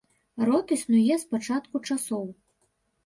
[0.47, 2.25] Род існуе з пачатку часоў.